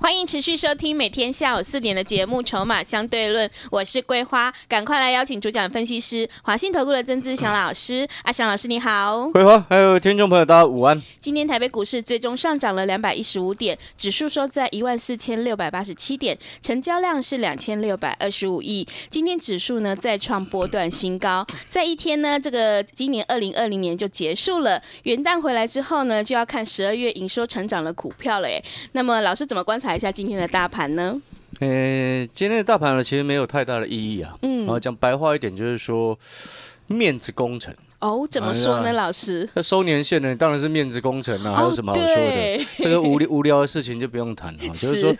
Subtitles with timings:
[0.00, 8.08] 欢迎持续收听每天下午四点的节目《筹码相对论》，我是桂花，赶快来邀请主讲分析师华信投顾的曾志祥老师。
[8.22, 11.00] 阿祥老师你好，桂花还有听众朋友大家午安。
[11.18, 18.88] 今天台北股市最终上涨了两百一十五点，指数收在一万四千六百八十七点，成交量是两千六百二十五亿。
[19.10, 24.80] 今天指数呢再创波段新高，在一天呢，这个今年二零二零年就结束了。
[25.02, 28.48] 元旦回来之后呢，就要看十二月营收成长的股票了。
[28.48, 29.89] 哎，那么老师怎么观察？
[29.96, 31.20] 一下今天的大盘呢？
[31.60, 34.34] 呃，今天的大盘呢，其实没有太大的意义啊。
[34.42, 36.18] 嗯，然后讲白话一点，就是说
[36.86, 37.74] 面子工程。
[37.98, 39.46] 哦，怎么说呢，老师？
[39.52, 42.66] 那收年限呢，当然是面子工程啊，还有什么好说的？
[42.78, 44.58] 这个无无聊的事情就不用谈了。
[44.72, 45.14] 就是说，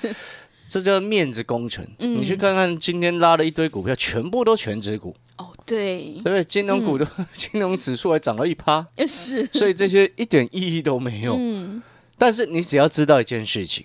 [0.66, 1.86] 这叫面子工程。
[1.98, 5.14] 你去看看今天拉了一堆股票，全部都全指股。
[5.36, 6.44] 哦，对，对不对？
[6.44, 9.44] 金融股的 金融指数还涨了一趴， 是。
[9.52, 11.36] 所以这些一点意义都没有。
[11.38, 11.82] 嗯。
[12.16, 13.84] 但是你只要知道一件事情。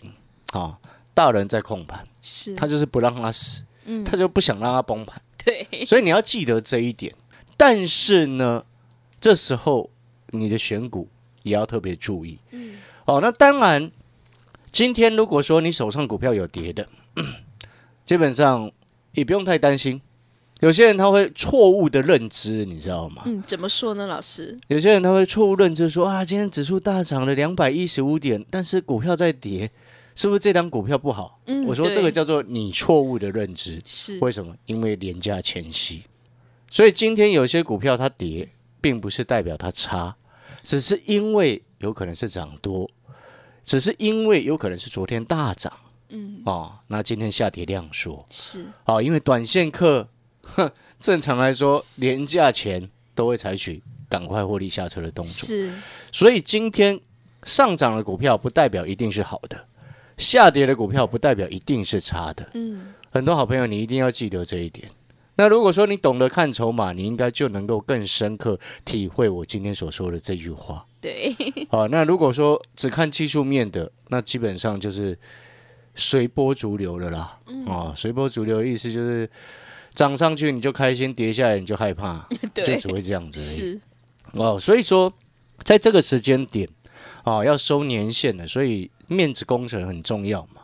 [0.51, 0.77] 啊，
[1.13, 7.13] 大人在控盘，是他就是不让他死，嗯，他就不想让他崩盘， 对，所以你要记得这一点。
[7.57, 8.63] 但是呢，
[9.19, 9.89] 这时候
[10.31, 11.07] 你的选股
[11.43, 13.91] 也要特别注意，嗯，哦，那当然，
[14.71, 16.87] 今天如果说你手上股票有跌的，
[18.05, 18.71] 基本上
[19.13, 20.01] 也不用太担心。
[20.61, 23.23] 有些人他会错误的认知，你知道吗？
[23.25, 24.57] 嗯，怎么说呢，老师？
[24.67, 29.69] 有些人他会错误认知说啊，今天指数大涨了两百一十五点，但是股票在跌。
[30.15, 31.39] 是不是这张股票不好？
[31.45, 33.81] 嗯，我说这个叫做你错误的认知。
[33.85, 34.55] 是为什么？
[34.65, 36.03] 因为廉价前夕，
[36.69, 38.47] 所以今天有些股票它跌，
[38.79, 40.15] 并不是代表它差，
[40.63, 42.89] 只是因为有可能是涨多，
[43.63, 45.71] 只是因为有可能是昨天大涨。
[46.09, 50.07] 嗯，哦，那今天下跌量缩是哦，因为短线客，
[50.97, 55.47] 正常来说廉价前都会采取赶快获利下车的动作。
[55.47, 55.73] 是，
[56.11, 56.97] 所以今天
[57.43, 59.67] 上涨的股票不代表一定是好的。
[60.17, 62.49] 下跌的股票不代表一定是差的。
[62.53, 64.89] 嗯，很多好朋友，你一定要记得这一点。
[65.37, 70.85] 那如果说你懂得看筹码，你应该就能够更深刻体会我今天所说的这句话。
[71.01, 71.35] 对。
[71.69, 75.17] 好，那如果说只看技术面的，那基本上就是
[75.93, 77.37] 随波逐流的啦。
[77.65, 79.29] 哦，随波逐流的意思就是
[79.93, 82.25] 涨上去你就开心，跌下来你就害怕，
[82.55, 83.41] 就只会这样子。
[83.41, 83.81] 是。
[84.31, 85.13] 哦，所以说
[85.63, 86.69] 在这个时间点，
[87.25, 88.89] 啊，要收年限的，所以。
[89.07, 90.61] 面子工程很重要嘛？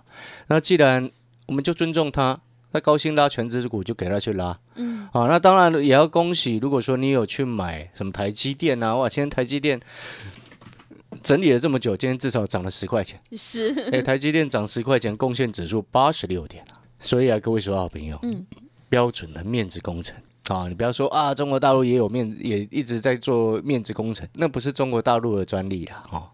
[0.48, 1.10] 那既然
[1.46, 2.40] 我们就尊重他，
[2.72, 4.58] 那高兴拉全资股就给他去拉。
[4.76, 6.58] 嗯，啊，那当然也要恭喜。
[6.58, 9.80] 如果说你有去买什么台积电啊，哇，今天台积电
[11.22, 13.20] 整理了这么久，今天至少涨了十块钱。
[13.34, 16.80] 是，哎，台积电涨十块钱，贡献指数八十六点啊。
[17.00, 18.46] 所以啊，各位说好朋友，嗯，
[18.88, 20.16] 标准的面子工程
[20.48, 26.30] 啊，你不要说啊，中国大陆也有面，也一直在做面子工程，那不是中国大陆的专利了啊。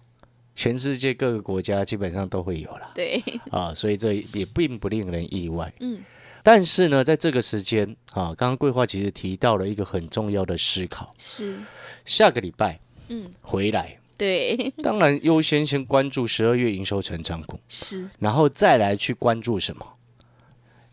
[0.57, 3.23] 全世界各个国家基本上都会有了，对。
[3.51, 5.71] 啊，所以这也并不令人意外。
[5.81, 6.03] 嗯，
[6.41, 11.59] 但是呢，在这个时间啊，刚刚桂花其实提到了一个很重要的思考，是。
[12.05, 12.79] 下个礼拜
[13.09, 13.29] 嗯。
[13.39, 19.85] 回来，对，当然优先先关注十二月营收成长股，是，然后再来去关注什么？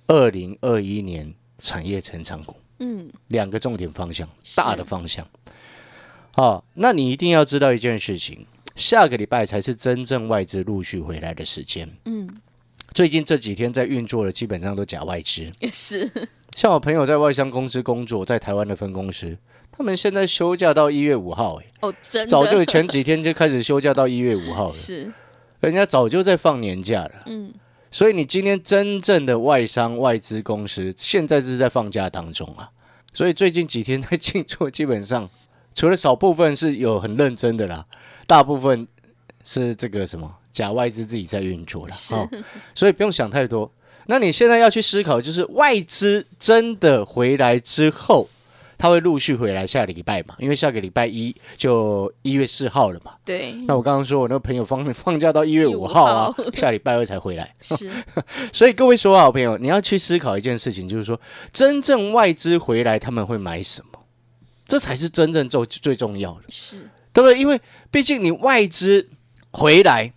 [0.08, 5.26] 二零二一年产业成长股，嗯，两个重点方向，大的方向。
[6.32, 8.46] 好，那你一定要知道一件事情。
[8.74, 11.88] 下个礼拜才是真正外资陆续回来的时间。
[12.06, 12.28] 嗯，
[12.92, 15.50] 最近这几天在运作的基本上都假外资。
[15.60, 16.10] 也是，
[16.56, 19.36] 像我朋友在外商公司工作，在台湾的分公司，
[19.70, 21.56] 他们现在休假到一月五号。
[21.56, 24.72] 哎，哦，真早就前几天就开始休假到一月五号了。
[24.74, 25.12] 是，
[25.60, 27.22] 人家早就在放年假了。
[27.26, 27.52] 嗯，
[27.90, 32.70] 所以你今天真正的外商外资公司现在是在放假当中啊。
[33.12, 35.30] 所以最近几天在进出，基本上
[35.72, 37.86] 除了少部分是有很认真的啦。
[38.26, 38.86] 大部分
[39.42, 42.28] 是这个什么假外资自己在运作了啊，
[42.74, 43.70] 所以不用想太多。
[44.06, 48.28] 那你现在要去思考，就是外资真的回来之后，
[48.76, 50.34] 他会陆续回来下礼拜嘛？
[50.38, 53.14] 因为下个礼拜一就一月四号了嘛。
[53.24, 53.52] 对。
[53.66, 57.54] 那我刚刚说我那个朋友放放假到一月五号啊， 下礼拜二才回来。
[57.62, 57.90] 是。
[58.52, 61.18] 所以各位说好朋友，你要去思考一件事情，就是说
[61.50, 63.98] 真正外资回来他们会买什么？
[64.66, 66.42] 这才是真正最最重要的。
[66.48, 66.90] 是。
[67.14, 67.38] 对不对？
[67.38, 67.58] 因为
[67.90, 69.08] 毕竟你外资
[69.52, 70.12] 回来，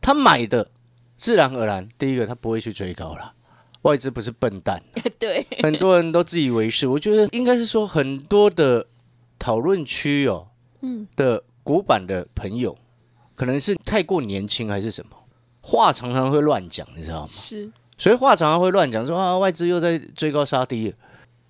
[0.00, 0.68] 他买的
[1.16, 3.34] 自然而然，第一个他不会去追高了
[3.82, 4.82] 外资不是笨蛋，
[5.18, 6.86] 对，很多人都自以为是。
[6.88, 8.86] 我觉得应该是说很多的
[9.38, 10.48] 讨论区哦，
[10.80, 12.78] 嗯的古板的朋友，
[13.34, 15.16] 可能是太过年轻还是什么，
[15.60, 17.28] 话常常会乱讲，你知道吗？
[17.28, 20.96] 是，所以话常常会乱讲，说啊外资又在追高杀低了。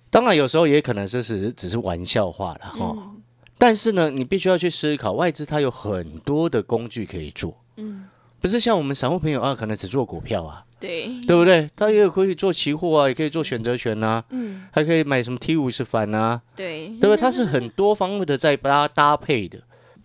[0.09, 3.12] 当然有时候也可能是只是只是玩笑话了哈。
[3.57, 8.05] 但是呢，你必须要去思考，外资它有很多的工具可以做，嗯，
[8.41, 11.69] 不是像我们散户朋友啊，可能只做股票啊，对，对不对？
[11.75, 17.17] 他也有可以做期货啊，也可以做选择权呐，嗯，还可以买什么 T 五十反啊，对，对不对？
[17.17, 19.61] 它是很多方面的在把它搭配的。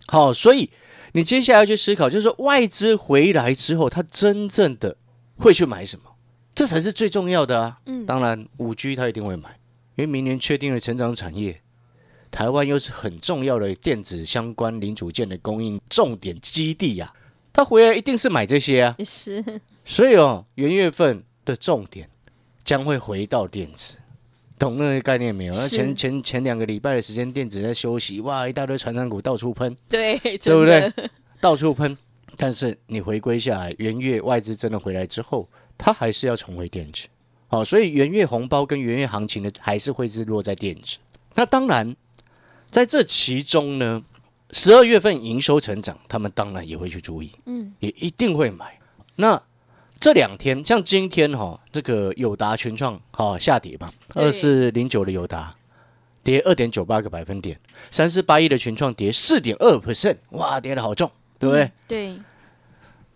[0.07, 0.69] 好，所以
[1.11, 4.95] 你接下来要去思考，就是说外资回来之后，它真正的
[5.37, 6.03] 会去买什么？
[6.55, 7.77] 这才是最重要的啊。
[7.85, 9.49] 嗯，当然五 G 他一定会买，
[9.95, 11.61] 因为明年确定了成长产业。
[12.31, 17.11] 台湾又是很重要的电子相关零组件的供应重点基地呀，
[17.51, 18.95] 他回来一定是买这些啊。
[19.03, 19.43] 是，
[19.83, 22.07] 所以哦，元月份的重点
[22.63, 23.95] 将会回到电子，
[24.59, 25.53] 懂那个概念没有？
[25.53, 30.93] 那前前前两个礼拜的时间，电子在休息，哇，一大堆传染股到处喷，对，对不对？
[31.41, 31.97] 到处喷。
[32.37, 37.07] 但是你回归下来，元月外资真的回来之后，它还是要重回电子。
[37.47, 40.97] 好，所以元月红包跟元月行情的还是会是落在电子。
[41.33, 41.95] 那当然。
[42.69, 44.03] 在这其中呢，
[44.51, 48.79] 十二月份营收成长，他们当然也会去注意，嗯，也一定会买。
[49.15, 49.41] 那
[49.99, 55.55] 这两天，像今天哈，这个友达群创哈下跌嘛，二四零九的友达
[56.23, 61.71] 跌二点九八个百分点，三四八一的群创跌四点二 percent，哇，跌的好重，对不对？
[61.87, 62.19] 对。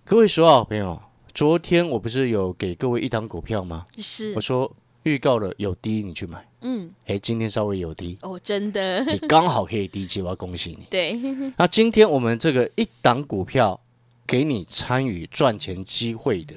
[0.04, 1.02] 各位说好朋友，
[1.34, 3.86] 昨天我不是有给各位一档股票吗？
[3.98, 4.76] 是，我说。
[5.04, 6.46] 预告了有低，你去买。
[6.66, 10.86] 嗯，哎，今天稍微有低哦，真的，你刚好可以低接，我要恭喜你。
[10.90, 11.14] 对，
[11.58, 13.78] 那今天我们这个一档股票
[14.26, 16.56] 给你参与赚钱机会的，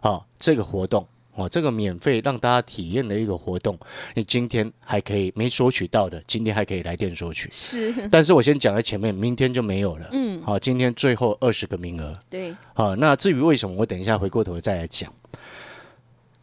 [0.00, 3.78] 啊，这个活动哦，这个免费让大家体验的一个活动，
[4.14, 7.50] 你今天还可以没索取到的，今天还可以来电索取。
[7.52, 10.08] 是，但是我先讲在前面，明天就没有了。
[10.12, 12.18] 嗯，好，今天最后二十个名额。
[12.30, 15.12] 对，好，那至于为什么，我等一下回过头再来讲。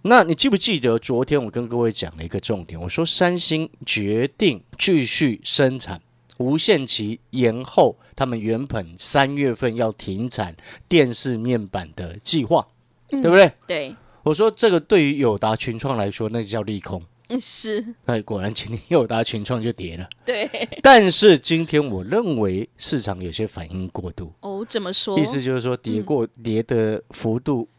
[0.04, 2.80] 那你记不记得昨天我跟各位讲了一个重点？
[2.80, 6.02] 我说三星决定继续生产，
[6.38, 10.56] 无限期延后他们原本三月份要停产
[10.88, 12.68] 电视面板的计划，
[13.10, 13.52] 对不对？
[13.68, 17.02] 对，我说这个对于友达群创来说，那叫利空。
[17.40, 20.10] 是，哎，果然今天友达群创就跌了。
[20.26, 20.50] 对，
[20.82, 24.34] 但是今天我认为市场有些反应过度。
[24.42, 25.18] 哦，怎么说？
[25.18, 27.70] 意思就是说跌过跌的幅度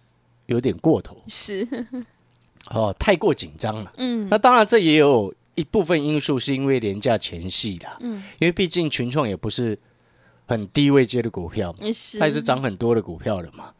[0.47, 1.17] 有点过头。
[1.29, 1.67] 是。
[2.71, 3.93] 哦，太过紧张了。
[3.97, 7.89] 嗯，那当然，这也有一部分因素是因为廉价前戏的。
[8.03, 9.77] 嗯，因为毕竟群创也不是
[10.47, 11.75] 很低位接的股票，
[12.21, 13.73] 它也是涨很多的股票了嘛。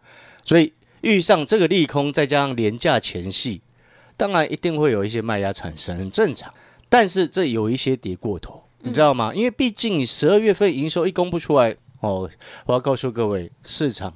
[0.45, 0.73] 所以
[1.03, 3.63] 遇上这个利空，再加上廉价前戏，
[4.17, 6.53] 当然一定会有一些卖压产生，很正常。
[6.89, 9.33] 但是这有一些跌过头，你知道吗？
[9.33, 12.29] 因为毕竟你十二月份营收一公布出来，哦，
[12.67, 14.13] 我要告诉各位，市场。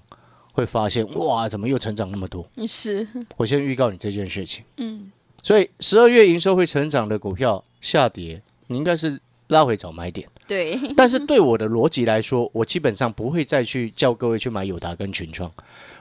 [0.56, 2.49] 会发现哇，怎么又成长那么多？
[2.67, 3.06] 是，
[3.37, 4.64] 我先预告你这件事情。
[4.79, 5.12] 嗯，
[5.43, 10.26] 所以十二月营收会成长的股票下跌，你应该是拉回早买点。
[10.49, 15.53] 对，但是对我的逻辑来说，我基本上不会再去叫各位去买友达跟群创，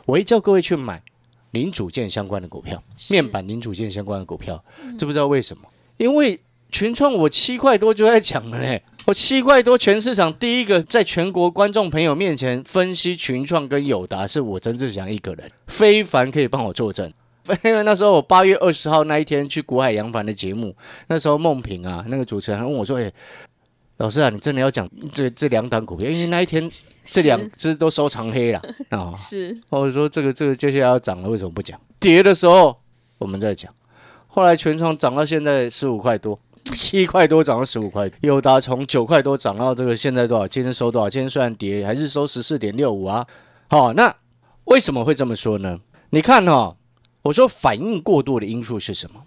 [0.06, 1.04] 我会叫各位去买
[1.52, 4.64] 零组件相关的股票，面板零组件相关的股票。
[4.98, 5.64] 知不知道为什么？
[5.98, 6.40] 因为
[6.72, 8.82] 群创我七块多就在讲了嘞。
[9.06, 17.14] 我七块多，全市场第一个在全国观众朋友面前分析群创跟友达，是我曾志祥一个人，非凡可以帮我作证。
[17.64, 20.76] 因为那时候我八月二十号那一天去国海扬帆的节目，
[21.08, 23.12] 那时候梦萍啊，那个主持人问我说：“哎，
[23.98, 26.10] 老师啊，你真的要讲这这两档股票？
[26.10, 26.68] 因为那一天
[27.04, 28.60] 这两只都收藏黑了
[28.90, 31.80] 啊。”是，我说这个这个接下来要涨了，为什么不讲？
[32.00, 32.76] 跌的时候
[33.20, 33.72] 我们再讲，
[34.26, 36.40] 后来全创涨到现在十五块多。
[36.74, 40.48] 七块多涨到十五块，友达从九块多涨到这个现在多少？
[40.48, 41.10] 今天收多少？
[41.10, 43.26] 今天虽然跌，还是收十四点六五啊。
[43.68, 44.14] 好，那
[44.66, 45.80] 为什么会这么说呢？
[46.10, 46.76] 你看哈，
[47.22, 49.24] 我说反应过度的因素是什么？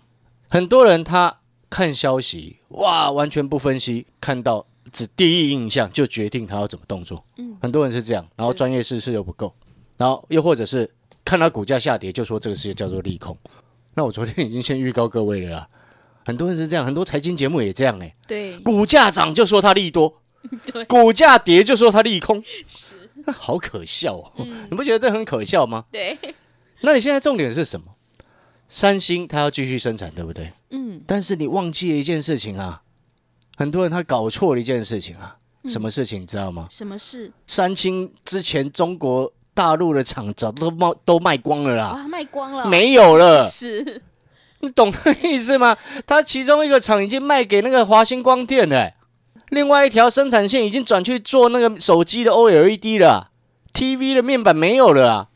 [0.49, 1.39] 很多人他
[1.71, 7.25] 看消息哇，完全不分析，看到只第一印象就决定他要怎么动作。
[7.37, 9.55] 嗯，很多人是这样，然后专业知识又不够，
[9.97, 10.91] 然后又或者是
[11.25, 13.37] 看到股价下跌就说这个事情叫做利空。
[13.95, 15.69] 那我昨天已经先预告各位了啦。
[16.29, 18.15] 很多人是这样，很多财经节目也这样哎。
[18.27, 20.21] 对，股价涨就说它利多，
[20.71, 22.95] 对，股价跌就说它利空，是，
[23.33, 24.33] 好可笑哦！
[24.71, 25.87] 你不觉得这很可笑吗？
[25.91, 26.19] 对。
[26.83, 27.87] 那你现在重点是什么？
[28.69, 30.53] 三星它要继续生产，对不对？
[30.69, 31.01] 嗯。
[31.07, 32.83] 但是你忘记了一件事情啊，
[33.57, 36.67] 很多人他搞错了一件事情啊，什么事情你知道吗？
[36.71, 37.33] 什么事？
[37.47, 43.43] 三星之前中国大陆的厂早都卖都卖光了啦，卖光了，没有了。
[43.43, 44.03] 是。
[44.61, 45.77] 你懂那意思吗？
[46.07, 48.93] 他其中一个厂已经卖给那个华星光电了，
[49.51, 53.31] 另外一条生产线已经转去做那个手机的 OLED 了
[53.73, 55.29] ，TV 的面板没有了啊。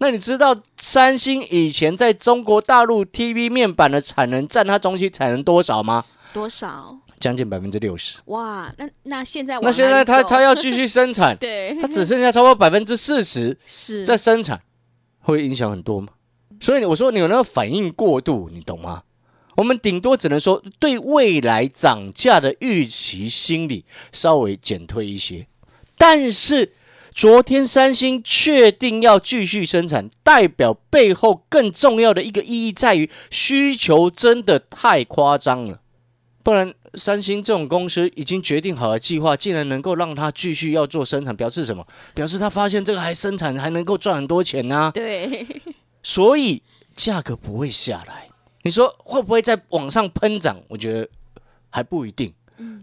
[0.00, 6.04] 那你知道三星以前在中国大陆 TV 面板的产能占它中期产能多少吗？
[6.32, 6.96] 多少？
[7.18, 8.18] 将近百分之六十。
[8.26, 14.60] 哇，那那现在那现在他他要继续生产， 对，他只剩下超过百分之四十是在生产，
[15.22, 16.08] 会影响很多吗？
[16.60, 19.02] 所以我说你有那个反应过度，你懂吗？
[19.56, 25.48] 我们顶多只能说对未来涨价的预期心理稍微减退一些，
[25.96, 26.72] 但是
[27.12, 35.80] 昨天三星确定要继续生产，代表背后更重要的一个意义在于需求真的太夸张了，
[36.44, 41.84] 不然三星这种公司已经决定好的计划，竟然能够让它继续要做生产，表示什么？
[42.14, 45.44] 表示他发现这个还生产还能够赚很多钱呢、对，
[46.08, 46.62] 所以
[46.94, 48.30] 价格不会下来。
[48.62, 50.58] 你说会不会在往上喷涨？
[50.68, 51.06] 我觉得
[51.68, 52.32] 还不一定。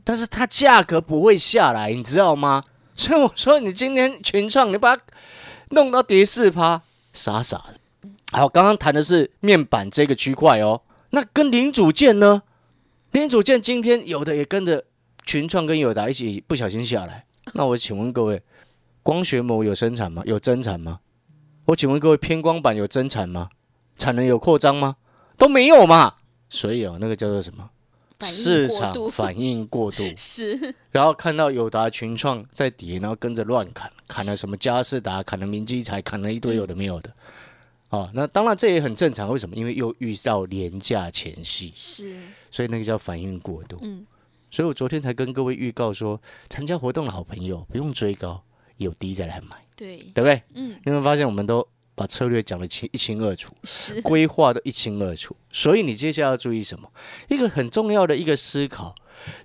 [0.03, 2.63] 但是它价格不会下来，你知道吗？
[2.95, 5.03] 所以我说，你今天群创，你把它
[5.71, 7.79] 弄到跌四趴，傻傻的。
[8.31, 12.43] 好，刚刚谈的是面板这个区块哦，那跟零组件呢？
[13.09, 14.85] 零组件今天有的也跟着
[15.25, 17.25] 群创跟友达一起不小心下来。
[17.53, 18.43] 那我请问各位，
[19.01, 20.21] 光学膜有生产吗？
[20.25, 20.99] 有增产吗？
[21.65, 23.49] 我请问各位，偏光板有增产吗？
[23.97, 24.97] 产能有扩张吗？
[25.37, 26.15] 都没有嘛。
[26.49, 27.69] 所以哦，那个叫做什么？
[28.21, 30.03] 市场反应过度。
[30.15, 37.11] 是然后看到友达群创在跌，然后跟着乱砍，砍了什么嘉士达，砍了明基材，砍了一堆有的没有的。
[37.89, 39.29] 哦，那当然这也很正常。
[39.29, 39.55] 为什么？
[39.55, 42.17] 因为又遇到廉价前夕，是，
[42.51, 43.79] 所以那个叫反应过度。
[43.81, 44.05] 嗯，
[44.49, 48.43] 所以我昨天才跟各位预告说，参加活动的好朋友不用追高，
[48.77, 50.41] 有低再来买，对，对不对？
[50.53, 53.53] 嗯，你会发现我们都把策略讲得清一清二楚。
[53.63, 55.35] 是规划的一清二楚。
[55.51, 56.89] 所以你接下来要注意什么？
[57.29, 58.95] 一个很重要的一个思考，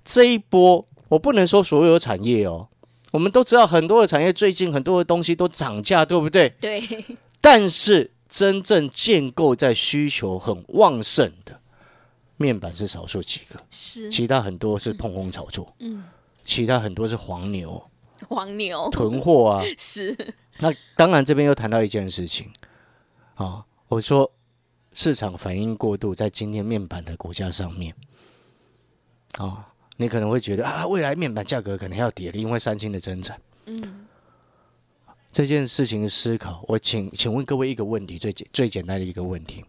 [0.03, 2.69] 这一波我不能说所有产业哦，
[3.11, 6.49] 我们都知道很多的产业最近很多的东西都涨价，对不对？
[6.61, 6.81] 对，
[7.41, 11.59] 但是真正建构在需求很旺盛的
[12.37, 16.05] 面板是少数几个，是其他很多是碰空炒作，嗯，
[16.43, 17.83] 其他很多是黄牛
[18.31, 19.63] 黄牛囤货啊。
[19.77, 20.15] 是
[20.59, 22.49] 那当然，这边又谈到一件事情
[23.35, 24.31] 啊，我说
[24.93, 27.95] 市场反应过度在今天面板的股价上面
[29.37, 33.39] 啊，你可能会觉得啊，未来面板价格可能要跌了，因为三星的增产。
[33.65, 34.05] 嗯，
[35.31, 39.63] 这件事情的思考，我请请问各位一个问题，最简最简单的一个问题，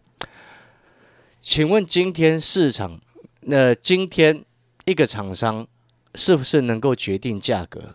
[1.41, 3.01] 请问今天市场，
[3.41, 4.45] 那、今天
[4.85, 5.67] 一个厂商
[6.15, 7.95] 是不是能够决定价格？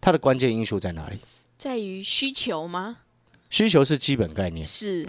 [0.00, 1.18] 它的关键因素在哪里？
[1.58, 2.98] 在于需求吗？
[3.48, 4.64] 需求是基本概念。
[4.64, 5.06] 是，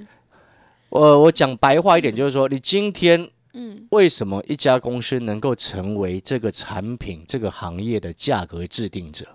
[0.90, 9.26] 我我讲白话一点，就是说，你今天嗯，为什么一家公司能够成为这个产品、这个行业的价格制定者？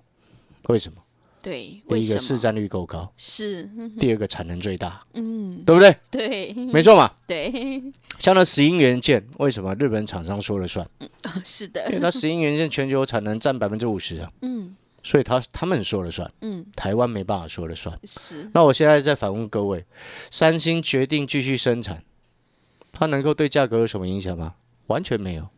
[0.69, 0.99] 为什么？
[1.43, 1.99] 对，第？
[1.99, 5.97] 一个市占率够高，是，嗯 第二个产能最大，嗯，对不对？
[6.09, 7.13] 对，没错嘛。
[7.27, 7.83] 对，
[8.21, 10.89] 像那石英元件，为什么日本厂商说了算？
[11.45, 17.99] 是因为的，那石英元件全球产能占百分之五十啊，嗯所以他他们说了算，嗯，台湾没办法说了算。
[18.05, 19.85] 是，那我现在再反问各位：
[20.31, 22.03] 三星决定继续生产，
[22.93, 24.55] 它能够对价格有什么影响吗？
[24.87, 25.49] 完全没有。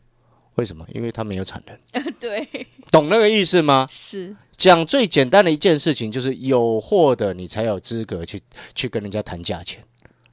[0.54, 0.86] 为什么？
[0.94, 2.02] 因为它没有产能。
[2.20, 2.48] 对，
[2.92, 3.86] 懂那个意思吗？
[3.90, 8.40] 是，讲最简单的一件事情，就是有货的你才有资格去
[8.74, 9.82] 去跟人家谈价钱。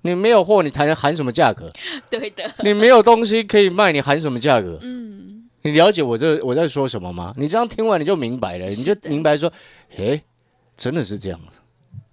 [0.04, 1.72] 你没有货，你谈喊什么价格？
[2.10, 4.80] 对的，你没有东西可以卖，你喊什么价格？
[4.82, 5.21] 嗯，
[5.64, 7.34] 你了解我这我在说什么吗？
[7.38, 9.52] 你这样听完你就明白了，你就明白说，
[9.98, 10.22] 诶，
[10.78, 11.60] 真的是这样子，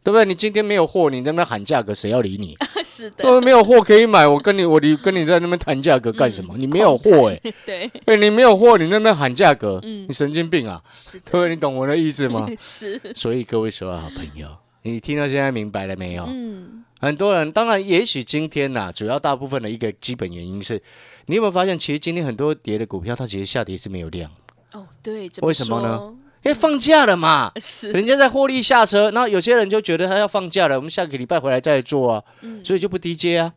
[0.05, 0.25] 对不对？
[0.25, 2.57] 你今天没有货，你在那边喊价格，谁要理你？
[2.85, 6.55] 是的，呃，没有货可以买，我跟你我你跟你在那边谈价格干什么？
[6.57, 10.83] 你没有货诶，对，诶，你没有货，你那边喊价格，嗯你神经病啊！
[10.91, 11.49] 是对不对？
[11.51, 12.49] 你懂我的意思吗？
[12.59, 14.49] 是，所以各位所有好朋友，
[14.83, 16.25] 你听到现在明白了没有？
[16.29, 20.83] 嗯，很多人，当然，也许今天呐、主要大部分的一个基本原因是，
[21.27, 24.31] 你有没有发现，其实今天很多跌的股票，它其实下跌是没有量，
[24.73, 26.15] 哦，对，为什么呢？
[26.45, 33.53] 因为放假了嘛，是，人家在获利下车，然后有些人就觉得他要放假了，我们下个礼拜回来再做啊，嗯所以就不低接啊，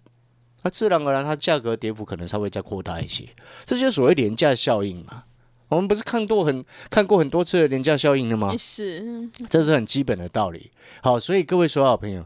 [0.64, 3.26] 那自然而然它价格跌幅可能稍微再扩大一些，
[3.66, 5.24] 这就是所谓廉价效应嘛。
[5.70, 8.54] 我们不是看过很看过很多次的廉价效应的吗？
[8.58, 10.70] 是，嗯这是很基本的道理。
[11.02, 12.26] 好，所以各位所有好朋友，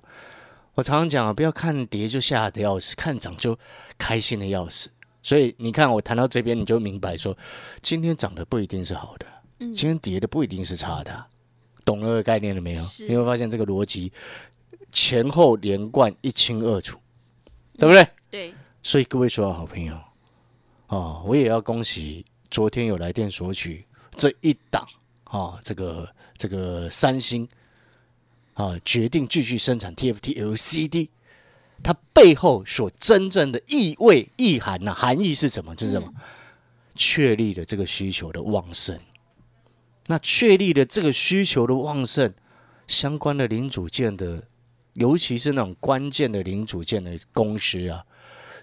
[0.75, 3.57] 我常常讲啊，不要看跌就吓得要死，看涨就
[3.97, 4.89] 开心的要死。
[5.23, 7.35] 所以你看我谈到这边，你就明白说，
[7.81, 9.25] 今天涨的不一定是好的，
[9.59, 11.27] 嗯今天跌的不一定是差的啊、
[11.83, 12.81] 懂那个概念了没有？
[13.07, 14.11] 你会发现这个逻辑
[14.91, 16.99] 前后连贯一清二楚，
[17.79, 18.07] 对不对？
[18.29, 18.53] 对，
[18.83, 19.97] 所以各位所有好朋友，
[20.87, 23.85] 哦，我也要恭喜昨天有来电索取
[24.17, 24.85] 这一档
[25.23, 27.47] 啊，这个这个三星
[28.55, 31.09] 啊，决定继续生产 TFT LCD，
[31.83, 35.75] 它背后所真正的意味意涵呐、含义是什么？
[35.75, 36.11] 这是什么？
[36.95, 38.97] 确立了这个需求的旺盛。
[40.07, 42.33] 那确立了这个需求的旺盛，
[42.87, 44.43] 相关的零组件的，
[44.93, 48.05] 尤其是那种关键的零组件的公司啊，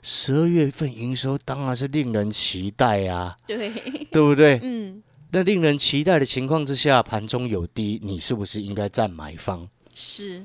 [0.01, 3.71] 十二月份营收当然是令人期待啊，对，
[4.11, 4.59] 对不对？
[4.63, 9.69] 嗯，那令人期待的情况之下，盘中有低，你是不是应该占买方？
[9.95, 10.45] 是，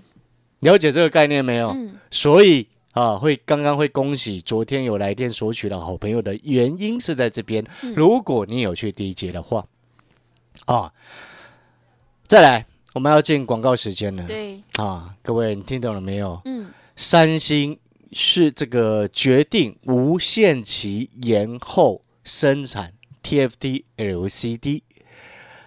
[0.59, 1.69] 了解这个概念没有？
[1.69, 7.65] 嗯，所以啊，会刚刚会恭喜昨天有来电索取的好朋友的原因是在这边。
[7.95, 9.67] 如果你有去第一节的话，
[10.65, 10.91] 啊，
[12.27, 14.25] 再来我们要进广告时间了。
[14.25, 16.41] 对，啊，各位你听懂了没有？
[16.45, 17.77] 嗯，三星
[18.11, 24.81] 是这个决定无限期延后生产 TFT LCD，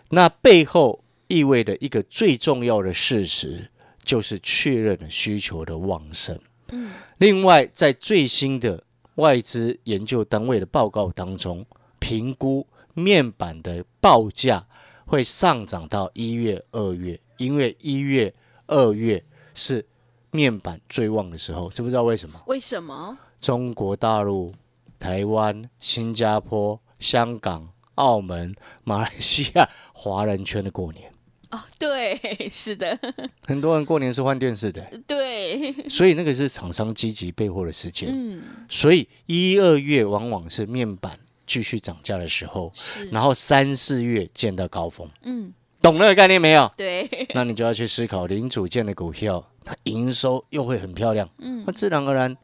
[0.09, 1.00] 那背后
[1.31, 3.71] 意味着一个最重要的事实，
[4.03, 6.39] 就是确认了需求的旺盛。
[6.73, 8.83] 嗯，另外，在最新的
[9.15, 11.65] 外资研究单位的报告当中，
[12.01, 14.67] 评估面板的报价
[15.07, 18.35] 会上涨到一月、二月，因为一月、
[18.67, 19.87] 二月是
[20.33, 22.43] 面板最旺的时候，知不知道为什么？
[22.47, 23.17] 为什么？
[23.41, 24.53] 中国大陆、
[24.99, 31.13] 台湾、新加坡、香港、澳门、马来西亚华人圈的过年，
[31.51, 32.19] 哦，对，
[32.51, 32.99] 是的，
[33.47, 38.09] 很多人过年是换电视的， 对， 所以那个是厂商积极备货的时间。
[38.13, 45.53] 嗯，所以一二月往往是面板继续涨价的时候，是，然后三四月见到高峰，嗯，
[45.83, 46.71] 懂那个概念没有？
[46.77, 51.65] 对，那你就要去思考零组件的股票，它营收又会很漂亮，嗯。
[51.67, 52.37] 那，自然而然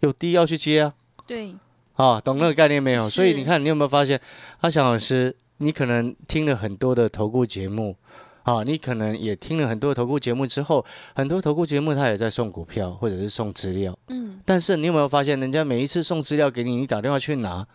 [0.00, 0.94] 有低要去接啊。
[1.26, 1.54] 对，
[1.96, 3.02] 啊，懂那个概念没有？
[3.02, 4.18] 所以你看，你有没有发现，
[4.60, 7.96] 阿翔老师，你可能听了很多的投顾节目，
[8.42, 17.66] 啊，你可能也听了很多投顾节目之后，很多投顾节目他也在送股票或者是送资料，嗯，但是你有没有发现，人家每一次送资料给你，你打电话去拿，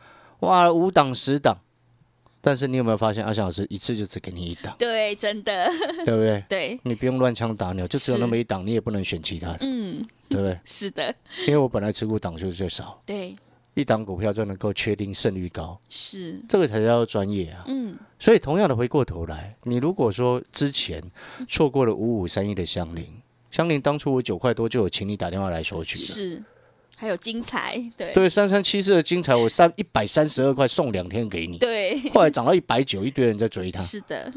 [0.42, 1.58] 哇，五档十档，
[2.40, 5.70] 但是你有没有发现，阿翔老师一次就只给你一档，对，真的，
[6.06, 6.44] 对不对？
[6.50, 10.58] 对，你不用乱枪打鸟，就只有那么一档，你也不能选其他的，嗯，对不对？
[10.64, 11.14] 是的，
[11.48, 13.34] 因为我本来持股档数最少，对，
[13.74, 17.64] 一档股票就能够确定胜率高，是，这个才叫专业啊。
[17.68, 21.02] 嗯，所以同样的回过头来，你如果说之前
[21.48, 23.06] 错过了五五三一的香菱，
[23.50, 26.04] 香菱当初我九块多就有请你打电话来索取了。
[26.04, 26.44] 是，
[26.98, 33.82] 还有精彩，对，对，三三七四的精彩，我三一百三十二块送两天给你，对，后来涨到一百九，一堆人在追它。
[33.82, 34.32] 是的，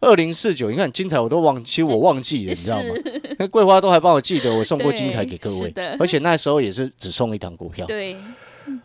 [0.00, 2.94] 二零四九，你看精彩我都忘，其实我忘记了，你知道吗？
[3.38, 8.16] 那桂花都还帮我记得我送过对精彩给各位，而且那时候也是只送一档股票对，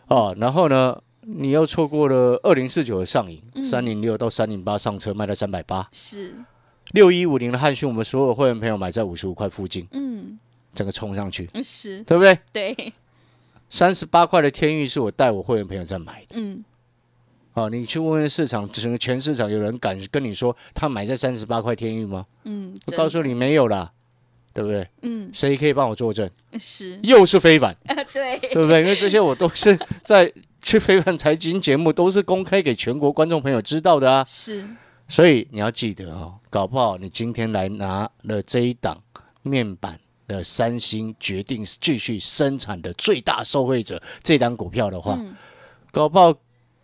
[0.08, 0.34] 哦。
[0.38, 6.34] 然后呢，你又错过了二零四九的上影，嗯三零六到三零八上车卖到三百八，是，
[6.92, 10.38] 六一五零的汉讯，我们所有会员朋友买在五十五块附近，嗯，
[10.74, 12.38] 整个冲上去，是，对不对？
[12.52, 12.92] 对，
[13.70, 16.34] 三十八块的天域是我带我会员朋友在买的。
[16.34, 16.62] 嗯，
[17.54, 22.26] 哦，你去问问市场，整个全市场有人敢跟你说他买在三十八块天域吗？
[22.44, 23.92] 嗯，我告诉你没有啦，
[24.54, 24.88] 对不对？
[25.02, 26.30] 嗯，谁可以帮我作证？
[26.58, 28.80] 是，又是非凡，啊， 对，对不对？
[28.80, 34.24] 因为这些我都是在去非凡财经节目都是公开给全国观众朋友知道的啊。
[34.26, 34.64] 是，
[35.08, 39.02] 所以你要记得哦，搞不好你今天来拿了这一档
[39.42, 45.34] 面板的三星决定继续生产的最大受惠者这档股票的话，嗯，
[45.90, 46.32] 搞不好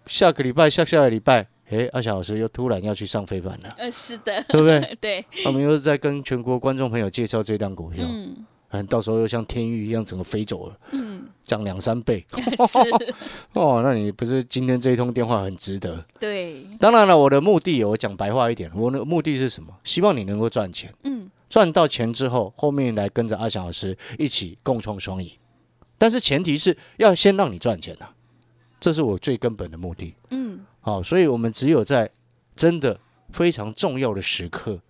[0.07, 4.95] 下个礼拜、下下个礼拜，诶，阿翔老师又突然要去上非凡了，呃，是的，对不对？
[5.01, 12.25] 对，我们又在跟全国观众朋友介绍这档股票，嗯，嗯，到时候又像天域一样整个飞走了，嗯， 涨两三倍
[12.69, 12.79] 是，
[13.55, 16.05] 哦，那你不是今天这一通电话很值得？
[16.19, 19.73] 对，当然了，我的目的我讲白话一点，我的目的是什么？
[19.85, 20.93] 希望你能够赚钱。
[21.05, 25.31] 嗯，赚到钱之后，后面来跟着阿翔老师一起共创双赢。
[25.99, 28.13] 但是前提是要先让你赚钱啊，
[28.81, 30.15] 这是我最根本的目的。
[30.31, 32.11] 嗯，好、所以我们只有在
[32.57, 32.99] 真的
[33.33, 34.81] 非常重要的时刻，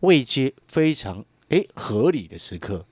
[0.00, 2.84] 未接非常诶合理的时刻，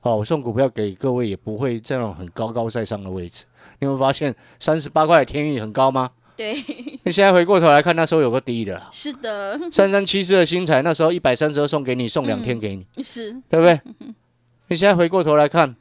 [0.00, 3.44] 好、我送股票给各位也不会在那种很高高在上的位置。
[3.78, 6.10] 你有没有发现三十八块的天宇很高吗？
[6.36, 6.54] 对，
[7.04, 13.80] 你现在回过头来看，那时候有个低的啦，是的，三三七四的新材，那时候一百三十二送给你，送两天给你，是，对不对？
[14.68, 15.76] 你现在回过头来看，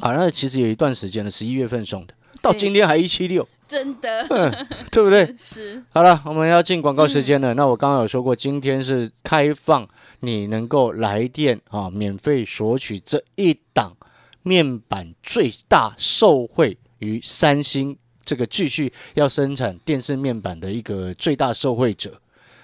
[0.00, 4.26] 啊，那其实有一段时间了，十一月份送的，到今天还一七六，真的，
[4.90, 5.24] 对不对？
[5.26, 5.36] 是？
[5.38, 7.54] 是，好了，我们要进广告时间了。
[7.54, 13.96] 那我刚刚有说过，今天是开放你能够来电啊，免费索取这一档
[14.42, 22.20] 面板最大受惠于三星这个继续要生产电视面板的一个最大受惠者。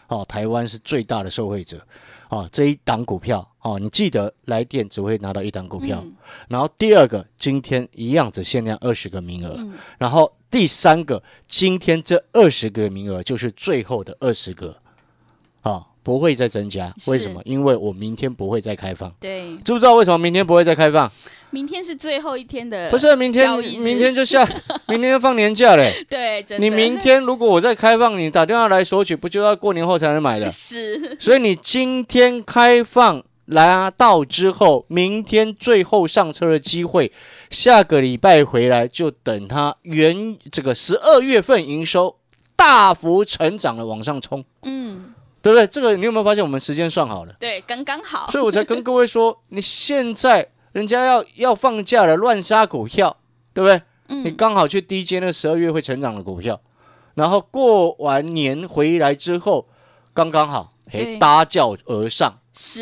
[0.09, 1.79] 哦，台湾是最大的受惠者。
[2.29, 6.05] 哦，这一档股票哦，你记得来电只会拿到一档股票。
[6.49, 9.65] 然后第二个，今天一样只限量二十个名额。
[9.99, 14.83] 然后第三个，今天这二十个名额就是最后的二十个。
[16.07, 16.17] 啊。
[16.17, 17.43] 不会再增加，为什么？
[17.45, 19.13] 因为我明天不会再开放。
[19.19, 21.11] 对，知不知道为什么明天不会再开放？
[21.51, 24.49] 明天是最后一天的，不是明天，明天就下，
[24.87, 25.93] 明天就放年假嘞。
[26.09, 30.49] 对，你明天如果我再开放，你打电话来索取，不就要过年后才能买了？
[30.49, 31.17] 是。
[31.19, 37.11] 所以你今天开放拿到之后，明天最后上车的机会，
[37.51, 42.17] 下个礼拜回来就等它原这个十二月份营收
[42.55, 44.45] 大幅成长的往上冲。
[44.63, 45.13] 嗯。
[45.47, 45.65] 对不对？
[45.69, 47.33] 这个你有没有发现我们时间算好了？
[47.39, 48.29] 对，刚刚好。
[48.33, 53.17] 所以我才跟各位说，你现在人家要要放假了，乱杀股票，
[53.55, 53.81] 对不对？
[54.09, 54.25] 嗯。
[54.25, 56.61] 你刚好去低接那十二月会成长的股票，
[57.15, 59.69] 然后过完年回来之后，
[60.13, 62.41] 刚刚好，哎，搭轿而上，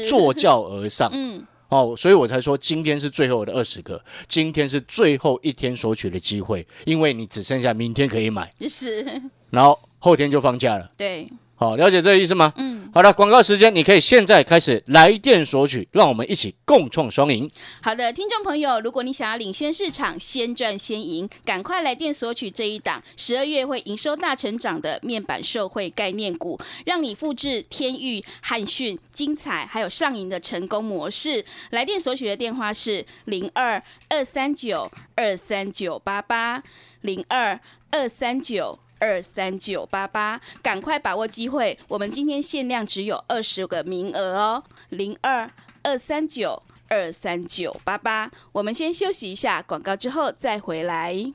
[0.09, 1.11] 坐轿而上。
[1.13, 1.47] 嗯。
[1.69, 8.51] 哦，所以我才说今天是最后的二十个，今天是最后一天索取的机会，因为你只剩下明天可以买。
[8.67, 9.21] 是。
[9.51, 10.89] 然后后天就放假了。
[10.97, 11.29] 对。
[11.57, 12.53] 好，了解这个意思吗？
[12.57, 17.49] 嗯，好的，广告时间，你可以现在开始来电索取，让我们一起共创双赢。
[17.81, 31.45] 好的，听众朋友，如果你想要领先市场，先赚先赢，赶快来电索取这一档十二月会营收大成长的面板受惠概念股，让你复制天域、汉讯、精彩还有上银的成功模式。
[31.71, 36.63] 来电索取的电话是零二二三九二三九八八
[37.03, 37.59] 零二
[37.93, 38.77] 二三九。
[39.05, 41.79] 二三九八八，赶快把握机会！
[41.89, 45.51] 我们今天限量只有二十个名额哦，零二
[45.83, 48.31] 二三九二三九八八。
[48.53, 51.35] 我们先休息一下广告，之后再回来。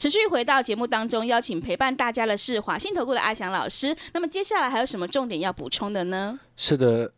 [0.00, 3.94] 持续回到节目当中，邀请陪伴大家的是华信投顾的阿翔老师。
[4.14, 6.40] 那么接下来还有什么重点要补充的呢？
[6.56, 7.12] 是的，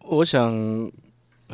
[0.00, 0.90] 我想。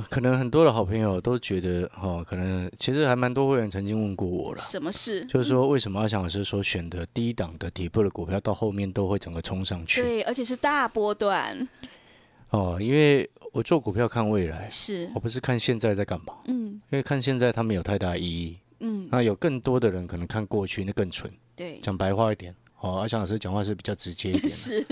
[0.08, 4.58] 可能很多的好朋友都觉得，哦，可能其实还蛮多会员曾经问过我了。
[4.58, 5.22] 什么事？
[5.26, 10.00] 就是说，为什么阿翔老师所选的低档的底部的股票，到后面都会整个冲上去？
[10.00, 11.68] 对，而且是大波段。
[12.48, 16.36] 哦，因为我做股票看未来，是我不是看现在在干嘛。
[16.46, 16.80] 嗯。
[16.88, 18.58] 因为看现在它没有太大意义。
[18.82, 19.08] 嗯。
[19.10, 21.32] 那有更多的人可能看过去，那更蠢。
[21.56, 21.80] 对。
[21.80, 24.46] 讲白话一点，哦，阿翔老师讲话是比较直接一点。
[24.50, 24.86] 是。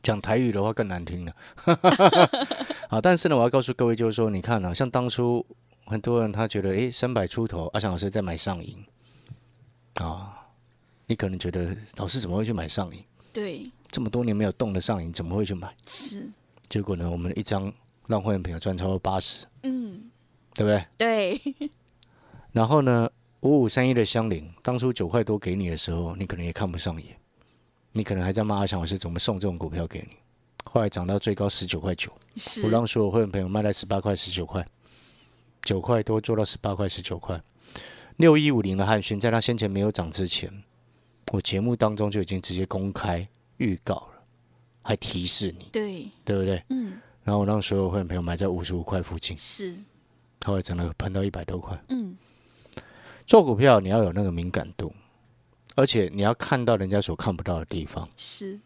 [0.00, 1.32] 讲台语的话更难听了，
[2.88, 2.98] 啊！
[3.02, 5.44] 但是呢，我要告诉各位，就是说，你看啊，像当初
[5.84, 8.82] 很多人他觉得，哎，三百出头，阿翔老师在买上影，
[9.96, 10.46] 啊，
[11.06, 13.04] 你可能觉得老师怎么会去买上影？
[13.32, 15.68] 对，这么多年没有动的上影，怎么会去买？
[15.84, 16.26] 是，
[16.70, 17.70] 结果呢，我们一张
[18.06, 20.10] 让会员朋友赚超过八十，嗯，
[20.54, 20.86] 对不对？
[20.96, 21.70] 对。
[22.52, 27.16] 然后呢，五五三一的香菱，当初九块多给你的时候，你可能也看不上眼。
[27.92, 30.16] 你可能还在骂阿强老师怎么送这种股票给你，
[30.64, 32.12] 后来涨到最高十九块九，
[32.62, 34.64] 我让所有会员朋友卖在十八块十九块，
[35.62, 37.40] 九块多做到十八块十九块。
[38.16, 40.62] 六一五零的汉讯，在他先前没有涨之前，
[41.32, 44.22] 我节目当中就已经直接公开预告了，
[44.82, 46.62] 还提示你，对对不对？
[46.68, 47.00] 嗯。
[47.24, 49.74] 然后我让所有会员朋友买在五十五块附近，是，
[50.44, 51.76] 后来涨了喷到一百多块。
[51.88, 52.16] 嗯。
[53.28, 54.90] 做股票你要有那个敏感度。
[55.76, 58.08] 而且你要看到人家所看不到的地方。
[58.16, 58.58] 是，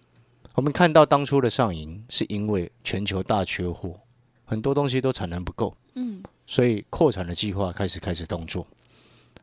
[0.54, 3.92] 我们看到当初的上银，是因为全球大缺货，
[4.44, 8.64] 很多东西都产能不够，嗯，所以扩产的计划开始开始动作。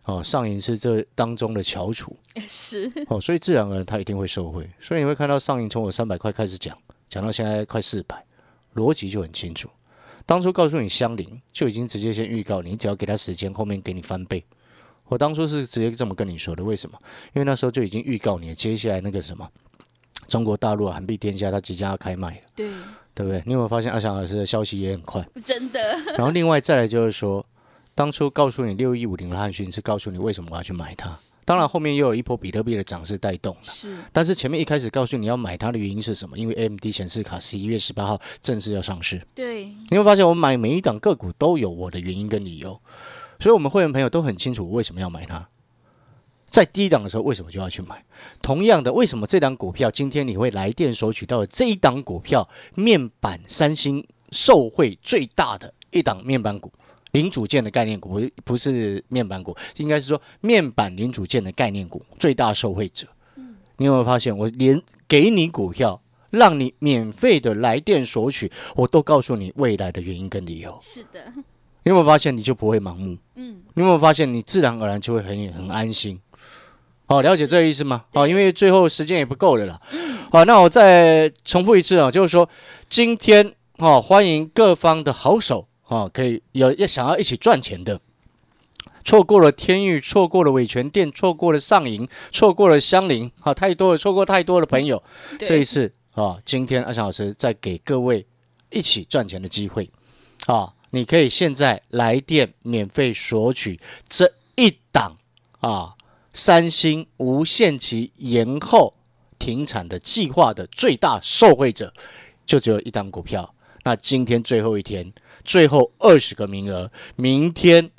[0.05, 2.15] 哦，上银是这当中的翘楚，
[2.47, 4.67] 是哦，所以自然而然它一定会受惠。
[4.79, 6.75] 所以你会看到上银从我三百块开始讲，
[7.09, 8.25] 讲到现在快四百，
[8.73, 9.69] 逻辑就很清楚。
[10.25, 14.43] 当初告诉你相邻，就已经直接先预告你，只要给他时间，后面给你翻倍。
[15.09, 16.97] 我当初是直接这么跟你说的，为什么？
[17.33, 19.45] 因为那时候就已经预告你，接下来那个什么，
[20.27, 22.69] 中国大陆啊，韩币天下，它即将要开卖了，对
[23.13, 23.43] 对不对？
[23.45, 25.27] 你有没有发现阿翔老师的消息也很快？
[25.43, 25.79] 真的。
[26.15, 27.45] 然后另外再来就是说，
[27.95, 33.97] 当初告诉你六一五零的汉讯是告诉你为什么我要去买它，当然后面又有一波比特币的涨势带动是。
[34.13, 36.37] 但是前面一开始告诉你要买它的原因是什么？
[36.37, 39.19] 因为 AMD 显示卡十一月十八号正式要上市。
[39.33, 39.65] 对。
[39.89, 42.79] 你会发现我买每一档个股都有我的原因跟理由。
[43.39, 45.47] 所以我们会员朋友都很清楚为什么要买它。
[46.45, 48.03] 在低档的时候，为什么就要去买？
[48.41, 52.49] 同样的，为什么这档股票今天你会来电索取到这一档股票？
[52.73, 56.73] 面板三星受惠最大的一档面板股，
[57.11, 63.07] 零组件的概念股，不不是面板股，应该是说面板零组件的概念股最大受惠者。
[63.77, 70.77] 你有没有发现，我连给你股票，让你免费的来电索取，我都告诉你未来的原因跟理由。
[70.81, 71.31] 是的，
[71.89, 73.17] 有没有发现，你就不会盲目？
[73.35, 76.19] 嗯，你有没有发现，你自然而然就会很很安心？
[77.07, 78.05] 好，了解这个意思吗？
[78.13, 79.81] 好，因为最后时间也不够了啦。
[80.31, 82.47] 好，那我再重复一次啊，就是说
[82.87, 87.99] 今天哦，欢迎各方的好手啊，可以有要想要一起赚钱的，
[89.03, 95.01] 错过了天域，错过了伟权店，错过了上银，错过了香菱，好，太多了，错过太多的朋友。
[95.39, 98.23] 这一次啊，今天阿翔老师再给各位
[98.69, 99.89] 一起赚钱的机会
[100.45, 105.17] 啊，你可以现在来电免费索取这一档
[105.59, 105.95] 啊。
[106.31, 108.93] 三星无限期延后
[109.39, 111.91] 停产的计划的最大受惠者，
[112.45, 113.55] 就只有一档股票。
[113.83, 115.11] 那今天最后一天，
[115.43, 117.89] 最后二十个名额，明天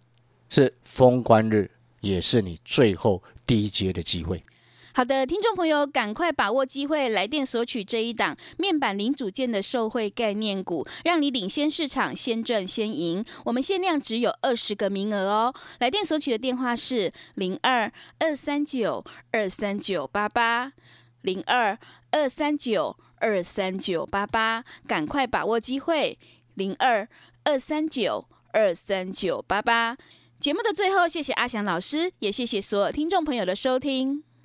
[0.48, 1.68] 是封关日，
[2.00, 4.42] 也是你最后低阶的机会。
[5.00, 13.24] 好的，听众朋友，赶快把握机会，来电索取这一档面板零组件的受惠概念股，让你领先市场，先赚先赢。
[13.46, 15.54] 我们限量只有二十个名额哦。
[15.78, 20.70] 来电索取的电话是零二二三九二三九八八
[21.22, 21.78] 零二
[22.10, 26.18] 二三九二三九八八，赶快把握机会，
[26.52, 27.08] 零二
[27.44, 29.96] 二三九二三九八八。
[30.38, 34.24] 节目的最后，谢谢阿翔老师，也谢谢所有听众朋友的收听。